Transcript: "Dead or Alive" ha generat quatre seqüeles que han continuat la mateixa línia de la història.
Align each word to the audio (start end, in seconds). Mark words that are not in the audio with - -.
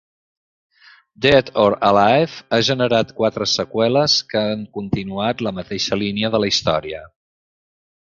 "Dead 1.25 1.49
or 1.63 1.73
Alive" 1.89 2.37
ha 2.55 2.59
generat 2.69 3.11
quatre 3.19 3.47
seqüeles 3.51 4.15
que 4.31 4.41
han 4.53 4.63
continuat 4.79 5.45
la 5.49 5.53
mateixa 5.59 6.01
línia 6.05 6.33
de 6.37 6.41
la 6.45 6.51
història. 6.53 7.03